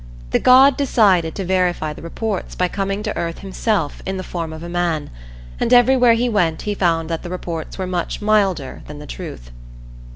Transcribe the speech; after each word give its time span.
The 0.31 0.39
god 0.39 0.77
decided 0.77 1.35
to 1.35 1.45
verify 1.45 1.93
the 1.93 2.01
reports 2.01 2.55
by 2.55 2.67
coming 2.67 3.03
to 3.03 3.15
earth 3.15 3.37
himself 3.41 4.01
in 4.03 4.17
the 4.17 4.23
form 4.23 4.51
of 4.51 4.63
a 4.63 4.67
man, 4.67 5.11
and 5.59 5.71
everywhere 5.71 6.13
he 6.15 6.27
went 6.27 6.63
he 6.63 6.73
found 6.73 7.07
that 7.07 7.21
the 7.21 7.29
reports 7.29 7.77
were 7.77 7.85
much 7.85 8.19
milder 8.19 8.81
than 8.87 8.97
the 8.97 9.05
truth. 9.05 9.51